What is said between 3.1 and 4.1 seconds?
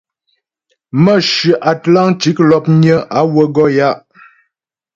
á wə́ gɔ ya'.